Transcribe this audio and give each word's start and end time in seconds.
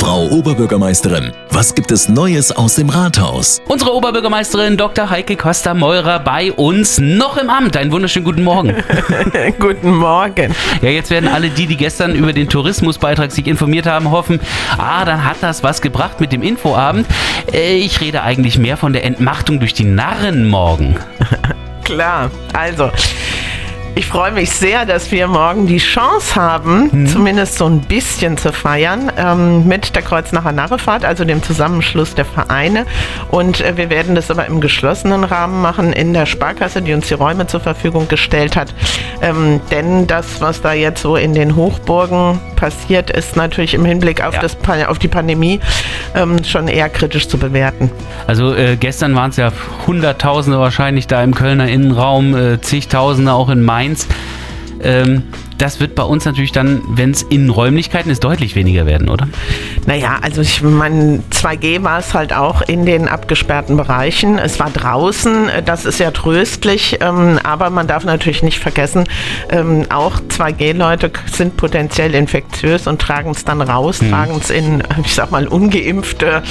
Frau 0.00 0.28
Oberbürgermeisterin, 0.28 1.30
was 1.50 1.74
gibt 1.74 1.92
es 1.92 2.08
Neues 2.08 2.50
aus 2.52 2.76
dem 2.76 2.88
Rathaus? 2.88 3.60
Unsere 3.68 3.94
Oberbürgermeisterin 3.94 4.78
Dr. 4.78 5.10
Heike 5.10 5.36
Costa-Meurer 5.36 6.20
bei 6.20 6.52
uns 6.52 6.98
noch 6.98 7.36
im 7.36 7.50
Amt. 7.50 7.76
Einen 7.76 7.92
wunderschönen 7.92 8.24
guten 8.24 8.42
Morgen. 8.42 8.74
guten 9.58 9.96
Morgen. 9.96 10.54
Ja, 10.80 10.88
jetzt 10.88 11.10
werden 11.10 11.28
alle 11.28 11.50
die, 11.50 11.66
die 11.66 11.76
gestern 11.76 12.14
über 12.14 12.32
den 12.32 12.48
Tourismusbeitrag 12.48 13.30
sich 13.30 13.46
informiert 13.46 13.84
haben, 13.84 14.10
hoffen, 14.10 14.40
ah, 14.78 15.04
dann 15.04 15.22
hat 15.22 15.36
das 15.42 15.62
was 15.62 15.82
gebracht 15.82 16.18
mit 16.18 16.32
dem 16.32 16.42
Infoabend. 16.42 17.06
Äh, 17.52 17.76
ich 17.76 18.00
rede 18.00 18.22
eigentlich 18.22 18.56
mehr 18.56 18.78
von 18.78 18.94
der 18.94 19.04
Entmachtung 19.04 19.58
durch 19.58 19.74
die 19.74 19.84
Narren 19.84 20.48
morgen. 20.48 20.96
Klar, 21.84 22.30
also 22.54 22.90
ich 23.94 24.06
freue 24.06 24.32
mich 24.32 24.50
sehr, 24.50 24.86
dass 24.86 25.10
wir 25.10 25.26
morgen 25.26 25.66
die 25.66 25.78
Chance 25.78 26.36
haben, 26.36 26.90
mhm. 26.92 27.06
zumindest 27.06 27.58
so 27.58 27.66
ein 27.66 27.80
bisschen 27.80 28.36
zu 28.36 28.52
feiern 28.52 29.12
ähm, 29.16 29.66
mit 29.66 29.94
der 29.94 30.02
Kreuznacher 30.02 30.52
Narrefahrt, 30.52 31.04
also 31.04 31.24
dem 31.24 31.42
Zusammenschluss 31.42 32.14
der 32.14 32.24
Vereine. 32.24 32.86
Und 33.30 33.60
äh, 33.60 33.76
wir 33.76 33.90
werden 33.90 34.14
das 34.14 34.30
aber 34.30 34.46
im 34.46 34.60
geschlossenen 34.60 35.24
Rahmen 35.24 35.60
machen 35.60 35.92
in 35.92 36.12
der 36.12 36.26
Sparkasse, 36.26 36.82
die 36.82 36.92
uns 36.92 37.08
die 37.08 37.14
Räume 37.14 37.46
zur 37.46 37.60
Verfügung 37.60 38.08
gestellt 38.08 38.56
hat. 38.56 38.72
Ähm, 39.22 39.60
denn 39.70 40.06
das, 40.06 40.40
was 40.40 40.62
da 40.62 40.72
jetzt 40.72 41.02
so 41.02 41.16
in 41.16 41.34
den 41.34 41.56
Hochburgen 41.56 42.38
passiert, 42.56 43.10
ist 43.10 43.36
natürlich 43.36 43.74
im 43.74 43.84
Hinblick 43.84 44.24
auf, 44.24 44.34
ja. 44.34 44.40
das, 44.40 44.56
auf 44.86 44.98
die 44.98 45.08
Pandemie 45.08 45.60
ähm, 46.14 46.44
schon 46.44 46.68
eher 46.68 46.88
kritisch 46.88 47.28
zu 47.28 47.38
bewerten. 47.38 47.90
Also 48.26 48.54
äh, 48.54 48.76
gestern 48.76 49.14
waren 49.14 49.30
es 49.30 49.36
ja 49.36 49.50
Hunderttausende 49.86 50.58
wahrscheinlich 50.58 51.06
da 51.06 51.22
im 51.22 51.34
Kölner 51.34 51.68
Innenraum, 51.68 52.36
äh, 52.36 52.60
zigtausende 52.60 53.32
auch 53.32 53.48
in 53.48 53.62
Mainz. 53.62 53.79
Ähm, 54.82 55.22
das 55.60 55.78
wird 55.78 55.94
bei 55.94 56.02
uns 56.02 56.24
natürlich 56.24 56.52
dann, 56.52 56.80
wenn 56.88 57.10
es 57.10 57.22
in 57.22 57.50
Räumlichkeiten 57.50 58.10
ist, 58.10 58.24
deutlich 58.24 58.54
weniger 58.54 58.86
werden, 58.86 59.10
oder? 59.10 59.28
Naja, 59.86 60.18
also 60.22 60.40
ich 60.40 60.62
meine, 60.62 61.22
2G 61.30 61.82
war 61.82 61.98
es 61.98 62.14
halt 62.14 62.32
auch 62.32 62.62
in 62.62 62.86
den 62.86 63.08
abgesperrten 63.08 63.76
Bereichen. 63.76 64.38
Es 64.38 64.58
war 64.58 64.70
draußen, 64.70 65.50
das 65.66 65.84
ist 65.84 66.00
ja 66.00 66.12
tröstlich, 66.12 66.98
ähm, 67.02 67.38
aber 67.42 67.68
man 67.68 67.86
darf 67.86 68.04
natürlich 68.04 68.42
nicht 68.42 68.58
vergessen, 68.58 69.04
ähm, 69.50 69.84
auch 69.90 70.20
2G-Leute 70.20 71.12
sind 71.30 71.58
potenziell 71.58 72.14
infektiös 72.14 72.86
und 72.86 73.00
tragen 73.00 73.32
es 73.32 73.44
dann 73.44 73.60
raus, 73.60 74.00
mhm. 74.00 74.10
tragen 74.10 74.38
es 74.40 74.48
in, 74.48 74.82
ich 75.04 75.14
sag 75.14 75.30
mal, 75.30 75.46
ungeimpfte 75.46 76.42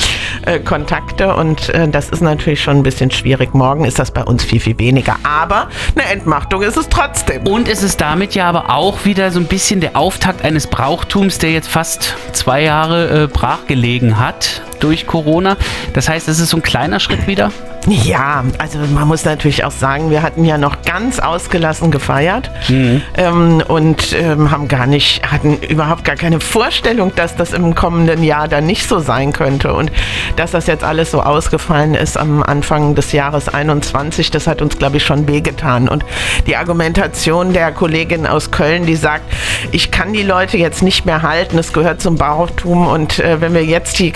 äh, 0.45 0.59
Kontakte 0.59 1.35
und 1.35 1.69
äh, 1.69 1.87
das 1.87 2.09
ist 2.09 2.21
natürlich 2.21 2.61
schon 2.61 2.77
ein 2.77 2.83
bisschen 2.83 3.09
schwierig. 3.09 3.55
Morgen 3.55 3.85
ist 3.85 3.97
das 3.97 4.11
bei 4.11 4.23
uns 4.23 4.43
viel, 4.43 4.59
viel 4.59 4.77
weniger, 4.77 5.15
aber 5.23 5.69
eine 5.95 6.05
Entmachtung 6.11 6.61
ist 6.61 6.77
es 6.77 6.87
trotzdem. 6.89 7.47
Und 7.47 7.67
es 7.67 7.81
ist 7.81 7.99
damit 7.99 8.35
ja 8.35 8.47
aber 8.47 8.69
auch 8.69 8.98
auch 8.99 9.05
wieder 9.05 9.31
so 9.31 9.39
ein 9.39 9.45
bisschen 9.45 9.79
der 9.81 9.95
Auftakt 9.95 10.43
eines 10.43 10.67
Brauchtums, 10.67 11.37
der 11.37 11.51
jetzt 11.51 11.69
fast 11.69 12.15
zwei 12.33 12.63
Jahre 12.63 13.23
äh, 13.23 13.27
brachgelegen 13.27 14.19
hat 14.19 14.61
durch 14.79 15.07
Corona. 15.07 15.57
Das 15.93 16.09
heißt, 16.09 16.27
es 16.27 16.39
ist 16.39 16.49
so 16.49 16.57
ein 16.57 16.63
kleiner 16.63 16.99
Schritt 16.99 17.27
wieder. 17.27 17.51
Ja, 17.87 18.43
also 18.57 18.79
man 18.93 19.07
muss 19.07 19.25
natürlich 19.25 19.63
auch 19.63 19.71
sagen, 19.71 20.11
wir 20.11 20.21
hatten 20.21 20.43
ja 20.43 20.57
noch 20.57 20.81
ganz 20.83 21.19
ausgelassen 21.19 21.91
gefeiert 21.91 22.51
mhm. 22.67 23.01
ähm, 23.17 23.63
und 23.67 24.13
ähm, 24.13 24.51
haben 24.51 24.67
gar 24.67 24.85
nicht, 24.85 25.23
hatten 25.31 25.57
überhaupt 25.57 26.03
gar 26.03 26.15
keine 26.15 26.39
Vorstellung, 26.39 27.13
dass 27.15 27.35
das 27.35 27.53
im 27.53 27.73
kommenden 27.75 28.23
Jahr 28.23 28.47
dann 28.47 28.65
nicht 28.65 28.87
so 28.87 28.99
sein 28.99 29.33
könnte 29.33 29.73
und 29.73 29.91
dass 30.35 30.51
das 30.51 30.67
jetzt 30.67 30.83
alles 30.83 31.11
so 31.11 31.21
ausgefallen 31.21 31.95
ist 31.95 32.17
am 32.17 32.43
Anfang 32.43 32.95
des 32.95 33.11
Jahres 33.11 33.47
21, 33.47 34.29
das 34.29 34.45
hat 34.45 34.61
uns, 34.61 34.77
glaube 34.77 34.97
ich, 34.97 35.03
schon 35.03 35.27
wehgetan. 35.27 35.87
Und 35.87 36.05
die 36.47 36.57
Argumentation 36.57 37.53
der 37.53 37.71
Kollegin 37.71 38.27
aus 38.27 38.51
Köln, 38.51 38.85
die 38.85 38.95
sagt, 38.95 39.23
ich 39.71 39.89
kann 39.89 40.13
die 40.13 40.23
Leute 40.23 40.57
jetzt 40.57 40.83
nicht 40.83 41.05
mehr 41.05 41.21
halten, 41.21 41.57
es 41.57 41.73
gehört 41.73 42.01
zum 42.01 42.15
Brauchtum 42.15 42.87
und 42.87 43.19
äh, 43.19 43.41
wenn 43.41 43.53
wir 43.53 43.63
jetzt 43.63 43.99
die 43.99 44.11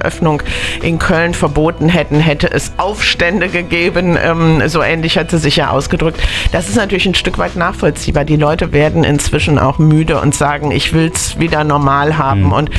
Karnevalseröffnung 0.00 0.42
in 0.82 0.98
Köln 0.98 1.34
verboten 1.34 1.88
hätten, 1.88 2.20
hätte 2.20 2.50
es 2.50 2.72
auf 2.76 3.00
Aufstände 3.00 3.48
gegeben. 3.48 4.18
Ähm, 4.22 4.68
so 4.68 4.82
ähnlich 4.82 5.16
hat 5.16 5.30
sie 5.30 5.38
sich 5.38 5.56
ja 5.56 5.70
ausgedrückt. 5.70 6.20
Das 6.52 6.68
ist 6.68 6.76
natürlich 6.76 7.06
ein 7.06 7.14
Stück 7.14 7.38
weit 7.38 7.56
nachvollziehbar. 7.56 8.24
Die 8.24 8.36
Leute 8.36 8.72
werden 8.72 9.04
inzwischen 9.04 9.58
auch 9.58 9.78
müde 9.78 10.20
und 10.20 10.34
sagen, 10.34 10.70
ich 10.70 10.92
will 10.92 11.10
es 11.14 11.38
wieder 11.38 11.64
normal 11.64 12.18
haben. 12.18 12.46
Mhm. 12.46 12.52
Und 12.52 12.70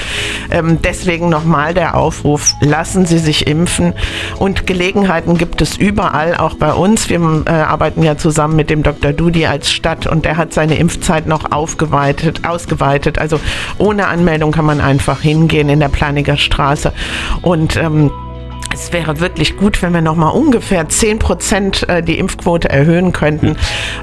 ähm, 0.51 0.79
deswegen 0.83 1.29
nochmal 1.29 1.73
der 1.73 1.95
Aufruf, 1.95 2.53
lassen 2.59 3.05
Sie 3.05 3.19
sich 3.19 3.47
impfen. 3.47 3.93
Und 4.37 4.67
Gelegenheiten 4.67 5.37
gibt 5.37 5.61
es 5.61 5.77
überall, 5.77 6.35
auch 6.35 6.55
bei 6.55 6.73
uns. 6.73 7.09
Wir 7.09 7.19
äh, 7.47 7.49
arbeiten 7.49 8.03
ja 8.03 8.17
zusammen 8.17 8.55
mit 8.55 8.69
dem 8.69 8.83
Dr. 8.83 9.13
Dudi 9.13 9.45
als 9.45 9.71
Stadt 9.71 10.07
und 10.07 10.25
der 10.25 10.37
hat 10.37 10.53
seine 10.53 10.75
Impfzeit 10.75 11.25
noch 11.25 11.51
aufgeweitet, 11.51 12.45
ausgeweitet. 12.45 13.17
Also 13.17 13.39
ohne 13.77 14.07
Anmeldung 14.07 14.51
kann 14.51 14.65
man 14.65 14.81
einfach 14.81 15.21
hingehen 15.21 15.69
in 15.69 15.79
der 15.79 15.89
Planiger 15.89 16.37
Straße. 16.37 16.91
Und 17.41 17.77
ähm, 17.77 18.11
es 18.73 18.93
wäre 18.93 19.19
wirklich 19.19 19.57
gut, 19.57 19.81
wenn 19.81 19.93
wir 19.93 20.01
noch 20.01 20.15
mal 20.15 20.29
ungefähr 20.29 20.87
10 20.87 21.19
Prozent 21.19 21.87
äh, 21.89 22.01
die 22.01 22.17
Impfquote 22.17 22.69
erhöhen 22.69 23.11
könnten. 23.11 23.57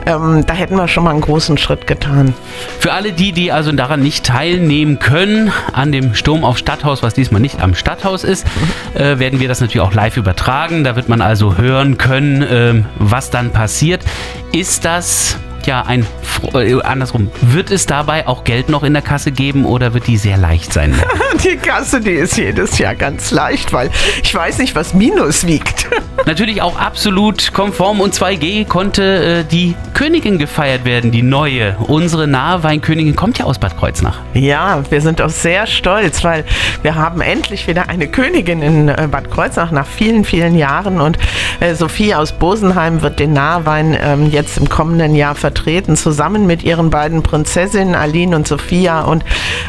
Ähm, 0.07 0.45
da 0.47 0.55
hätten 0.55 0.77
wir 0.77 0.89
schon 0.89 1.05
mal 1.05 1.11
einen 1.11 1.21
großen 1.21 1.57
Schritt 1.59 1.87
getan. 1.87 2.35
Für 2.79 2.93
alle 2.93 3.13
die, 3.13 3.33
die 3.33 3.51
also 3.51 3.73
daran 3.73 4.01
nicht 4.01 4.27
teilnehmen 4.27 4.99
können, 4.99 5.53
an 5.73 5.93
dem 5.93 6.15
Sturm 6.15 6.45
auf 6.45 6.59
Stadthaus, 6.59 7.03
was 7.03 7.15
diesmal 7.15 7.41
nicht 7.41 7.61
am 7.61 7.75
Stadthaus 7.75 8.25
ist, 8.25 8.47
äh, 8.95 9.19
werden 9.19 9.41
wir 9.41 9.49
das 9.49 9.61
natürlich 9.61 9.81
auch 9.81 9.95
live 9.95 10.17
übertragen. 10.17 10.85
Da 10.85 10.97
wird 10.97 11.09
man 11.09 11.23
also 11.23 11.57
hören 11.57 11.97
können, 11.97 12.43
äh, 12.43 12.85
was 12.99 13.31
dann 13.31 13.51
passiert. 13.51 14.05
Ist 14.53 14.85
das 14.85 15.39
ja 15.69 15.83
ein 15.83 16.07
äh, 16.55 16.81
andersrum. 16.83 17.31
Wird 17.41 17.71
es 17.71 17.87
dabei 17.87 18.27
auch 18.27 18.45
Geld 18.45 18.69
noch 18.69 18.83
in 18.83 18.93
der 18.93 19.03
Kasse 19.03 19.31
geben 19.31 19.65
oder 19.65 19.95
wird 19.95 20.07
die 20.07 20.17
sehr 20.17 20.37
leicht 20.37 20.73
sein? 20.73 20.95
die 21.45 21.57
Kasse, 21.57 22.01
die 22.01 22.13
ist 22.13 22.37
jedes 22.37 22.79
Jahr 22.79 22.95
ganz 22.95 23.31
leicht, 23.31 23.73
weil 23.73 23.91
ich 24.23 24.35
weiß 24.35 24.59
nicht, 24.59 24.75
was 24.75 24.95
Minus 24.95 25.47
wiegt. 25.47 25.87
Natürlich 26.27 26.63
auch 26.63 26.79
absolut 26.79 27.53
konform 27.53 28.01
und 28.01 28.15
2G 28.15 28.67
konnte 28.67 29.41
äh, 29.41 29.45
die 29.45 29.75
Königin 29.95 30.39
gefeiert 30.39 30.85
werden, 30.85 31.11
die 31.11 31.23
neue. 31.23 31.77
Unsere 31.87 32.27
Nahweinkönigin 32.27 33.15
kommt 33.15 33.39
ja 33.39 33.45
aus 33.45 33.59
Bad 33.59 33.79
Kreuznach. 33.79 34.19
Ja, 34.35 34.83
wir 34.91 35.01
sind 35.01 35.23
auch 35.23 35.31
sehr 35.31 35.67
stolz, 35.67 36.25
weil 36.25 36.45
wir 36.83 36.95
haben 36.95 37.21
endlich 37.21 37.67
wieder 37.67 37.89
eine 37.89 38.09
Königin 38.09 38.63
in 38.63 38.89
äh, 38.89 39.09
Bad 39.11 39.31
Kreuznach 39.31 39.71
nach 39.71 39.87
vielen, 39.87 40.25
vielen 40.25 40.57
Jahren 40.57 41.01
und 41.01 41.19
äh, 41.61 41.75
Sophie 41.75 42.15
aus 42.15 42.33
Bosenheim 42.33 43.03
wird 43.03 43.19
den 43.19 43.33
Nahwein 43.33 43.97
ähm, 44.01 44.31
jetzt 44.31 44.59
im 44.59 44.69
kommenden 44.69 45.15
Jahr 45.15 45.35
vertreten, 45.35 45.58
zusammen 45.97 46.47
mit 46.47 46.63
ihren 46.63 46.91
beiden 46.91 47.23
Prinzessinnen 47.23 47.95
Aline 47.95 48.37
und 48.37 48.49
Sophia 48.49 49.03
und 49.03 49.25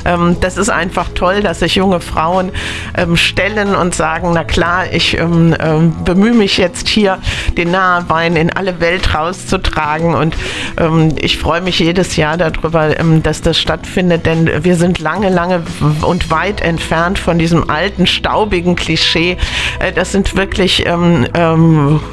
ähm, 0.06 0.38
das 0.40 0.58
ist 0.58 0.70
einfach 0.70 1.10
toll, 1.16 1.42
dass 1.42 1.60
sich 1.60 1.76
junge 1.76 2.00
Frauen 2.00 2.52
ähm, 2.96 3.18
stellen 3.18 3.76
und 3.76 3.96
sagen, 3.96 4.32
na 4.34 4.44
klar, 4.44 4.92
ich 4.92 5.18
ähm, 5.18 5.56
ähm, 5.60 5.96
bemühe 6.04 6.34
mich 6.34 6.58
jetzt 6.58 6.88
hier, 6.88 7.20
den 7.58 7.72
Nahewein 7.72 8.36
in 8.36 8.52
alle 8.56 8.80
Welt 8.80 9.14
rauszutragen. 9.14 10.14
Und 10.14 10.36
ähm, 10.78 11.16
ich 11.20 11.38
freue 11.38 11.62
mich 11.62 11.80
jedes 11.80 12.16
Jahr 12.16 12.38
darüber, 12.38 13.00
ähm, 13.00 13.24
dass 13.24 13.42
das 13.42 13.60
stattfindet, 13.60 14.26
denn 14.26 14.64
wir 14.64 14.76
sind 14.76 15.00
lange, 15.00 15.30
lange 15.30 15.64
und 16.02 16.32
weit 16.32 16.62
entfernt 16.62 17.20
von 17.20 17.38
diesem 17.38 17.70
alten, 17.70 18.08
staubigen 18.08 18.76
Klischee. 18.76 19.38
Äh, 19.80 19.92
das 19.94 20.12
sind 20.12 20.36
wirklich 20.36 20.86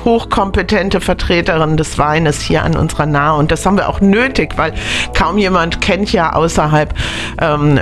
hochkompetente 0.04 1.00
Vertreterinnen 1.00 1.76
des 1.76 1.98
Weines 1.98 2.40
hier 2.40 2.62
an 2.62 2.76
unserer 2.76 3.06
Nahe. 3.06 3.36
Und 3.36 3.50
das 3.50 3.62
haben 3.66 3.76
wir 3.76 3.88
auch 3.88 4.00
nötig, 4.00 4.52
weil 4.56 4.72
kaum 5.14 5.38
jemand 5.38 5.80
kennt 5.80 6.12
ja 6.12 6.32
außerhalb 6.32 6.94
ähm, 7.40 7.78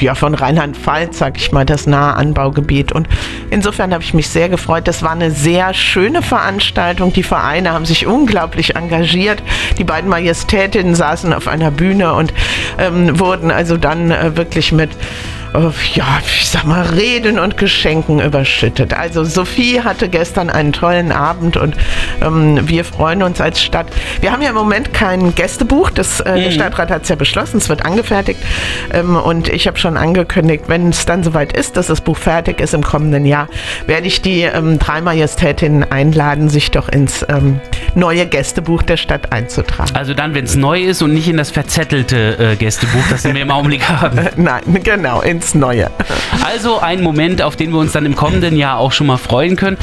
ja, 0.00 0.14
von 0.14 0.34
Rheinland-Pfalz, 0.34 1.18
sag 1.18 1.36
ich 1.36 1.52
mal, 1.52 1.64
das 1.64 1.86
nahe 1.86 2.14
Anbaugebiet. 2.14 2.92
Und 2.92 3.08
insofern 3.50 3.94
habe 3.94 4.02
ich 4.02 4.14
mich 4.14 4.28
sehr 4.28 4.48
gefreut. 4.48 4.86
Das 4.88 5.02
war 5.02 5.12
eine 5.12 5.30
sehr 5.30 5.72
schöne 5.74 6.22
Veranstaltung. 6.22 7.12
Die 7.12 7.22
Vereine 7.22 7.72
haben 7.72 7.86
sich 7.86 8.06
unglaublich 8.06 8.76
engagiert. 8.76 9.42
Die 9.78 9.84
beiden 9.84 10.10
Majestätinnen 10.10 10.94
saßen 10.94 11.32
auf 11.32 11.48
einer 11.48 11.70
Bühne 11.70 12.12
und 12.14 12.32
ähm, 12.78 13.18
wurden 13.18 13.50
also 13.50 13.76
dann 13.76 14.10
äh, 14.10 14.36
wirklich 14.36 14.72
mit 14.72 14.90
ja, 15.94 16.20
ich 16.24 16.48
sag 16.48 16.64
mal, 16.64 16.82
Reden 16.82 17.38
und 17.38 17.56
Geschenken 17.56 18.20
überschüttet. 18.20 18.94
Also 18.94 19.24
Sophie 19.24 19.80
hatte 19.80 20.08
gestern 20.08 20.50
einen 20.50 20.72
tollen 20.72 21.12
Abend 21.12 21.56
und 21.56 21.76
ähm, 22.22 22.68
wir 22.68 22.84
freuen 22.84 23.22
uns 23.22 23.40
als 23.40 23.62
Stadt. 23.62 23.86
Wir 24.20 24.32
haben 24.32 24.42
ja 24.42 24.50
im 24.50 24.54
Moment 24.54 24.92
kein 24.92 25.34
Gästebuch, 25.34 25.90
das, 25.90 26.20
äh, 26.20 26.32
mhm. 26.32 26.42
der 26.44 26.50
Stadtrat 26.50 26.90
hat 26.90 27.02
es 27.02 27.08
ja 27.08 27.16
beschlossen, 27.16 27.58
es 27.58 27.68
wird 27.68 27.84
angefertigt 27.84 28.40
ähm, 28.92 29.16
und 29.16 29.48
ich 29.48 29.66
habe 29.66 29.78
schon 29.78 29.96
angekündigt, 29.96 30.64
wenn 30.68 30.90
es 30.90 31.06
dann 31.06 31.22
soweit 31.22 31.52
ist, 31.52 31.76
dass 31.76 31.86
das 31.86 32.00
Buch 32.00 32.16
fertig 32.16 32.60
ist 32.60 32.74
im 32.74 32.82
kommenden 32.82 33.24
Jahr, 33.24 33.48
werde 33.86 34.06
ich 34.06 34.22
die 34.22 34.42
ähm, 34.42 34.78
drei 34.78 35.00
Majestätinnen 35.00 35.90
einladen, 35.90 36.48
sich 36.48 36.70
doch 36.70 36.88
ins 36.88 37.24
ähm, 37.28 37.60
neue 37.94 38.26
Gästebuch 38.26 38.82
der 38.82 38.96
Stadt 38.96 39.32
einzutragen. 39.32 39.94
Also 39.94 40.14
dann, 40.14 40.34
wenn 40.34 40.44
es 40.44 40.56
neu 40.56 40.80
ist 40.80 41.02
und 41.02 41.14
nicht 41.14 41.28
in 41.28 41.36
das 41.36 41.50
verzettelte 41.50 42.52
äh, 42.52 42.56
Gästebuch, 42.56 43.02
das 43.10 43.24
wir 43.24 43.34
im 43.34 43.50
Augenblick 43.50 43.88
haben. 43.88 44.20
Nein, 44.36 44.62
genau, 44.82 45.20
in 45.20 45.37
ins 45.38 45.54
Neue. 45.54 45.88
Also 46.44 46.80
ein 46.80 47.00
Moment, 47.00 47.42
auf 47.42 47.54
den 47.54 47.70
wir 47.70 47.78
uns 47.78 47.92
dann 47.92 48.04
im 48.04 48.16
kommenden 48.16 48.56
Jahr 48.56 48.78
auch 48.78 48.90
schon 48.90 49.06
mal 49.06 49.18
freuen 49.18 49.54
können. 49.54 49.76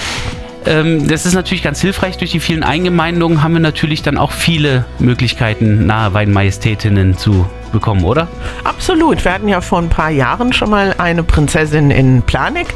Ähm, 0.65 1.07
das 1.07 1.25
ist 1.25 1.33
natürlich 1.33 1.63
ganz 1.63 1.79
hilfreich. 1.79 2.17
Durch 2.17 2.31
die 2.31 2.41
vielen 2.41 2.63
Eingemeindungen 2.63 3.41
haben 3.41 3.53
wir 3.53 3.61
natürlich 3.61 4.01
dann 4.01 4.17
auch 4.17 4.33
viele 4.33 4.83
Möglichkeiten, 4.99 5.85
nahe 5.85 6.13
Weinmajestätinnen 6.13 7.17
zu 7.17 7.45
bekommen, 7.75 8.03
oder? 8.03 8.27
Absolut. 8.63 9.23
Wir 9.23 9.33
hatten 9.33 9.47
ja 9.47 9.61
vor 9.61 9.79
ein 9.79 9.89
paar 9.89 10.09
Jahren 10.09 10.51
schon 10.53 10.71
mal 10.71 10.95
eine 10.97 11.23
Prinzessin 11.23 11.91
in 11.91 12.23
Planik. 12.23 12.73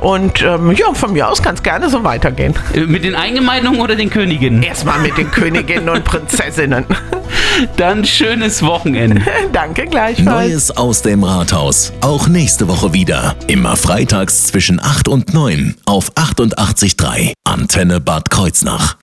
Und 0.00 0.42
ähm, 0.42 0.72
ja, 0.72 0.92
von 0.92 1.12
mir 1.12 1.28
aus 1.28 1.42
kann 1.42 1.54
es 1.54 1.62
gerne 1.62 1.88
so 1.88 2.04
weitergehen. 2.04 2.54
Äh, 2.74 2.80
mit 2.80 3.04
den 3.04 3.14
Eingemeindungen 3.14 3.80
oder 3.80 3.96
den 3.96 4.10
Königinnen? 4.10 4.62
Erstmal 4.62 4.98
mit 5.00 5.16
den 5.16 5.30
Königinnen 5.30 5.88
und 5.88 6.04
Prinzessinnen. 6.04 6.84
Dann 7.76 8.04
schönes 8.04 8.62
Wochenende. 8.62 9.22
Danke 9.52 9.86
gleichfalls. 9.86 10.50
Neues 10.50 10.76
aus 10.76 11.02
dem 11.02 11.24
Rathaus. 11.24 11.92
Auch 12.00 12.28
nächste 12.28 12.68
Woche 12.68 12.92
wieder. 12.92 13.36
Immer 13.46 13.76
freitags 13.76 14.46
zwischen 14.46 14.80
8 14.80 15.08
und 15.08 15.32
9 15.32 15.76
auf 15.86 16.12
88.3 16.14 17.32
Antenne 17.44 18.00
Bad 18.00 18.30
Kreuznach. 18.30 18.96